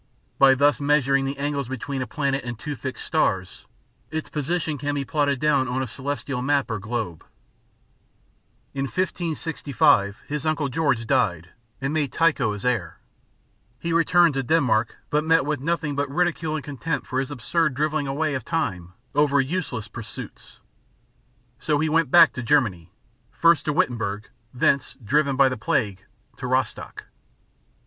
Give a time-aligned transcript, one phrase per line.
[0.39, 3.67] By thus measuring the angles between a planet and two fixed stars,
[4.09, 7.23] its position can be plotted down on a celestial map or globe.
[8.73, 9.37] [Illustration: FIG.
[9.37, 9.75] 17.
[9.75, 9.89] Portrait of Tycho.]
[10.23, 12.97] In 1565 his uncle George died, and made Tycho his heir.
[13.77, 17.75] He returned to Denmark, but met with nothing but ridicule and contempt for his absurd
[17.75, 20.61] drivelling away of time over useless pursuits.
[21.59, 22.91] So he went back to Germany
[23.29, 26.05] first to Wittenberg, thence, driven by the plague,
[26.37, 27.05] to Rostock.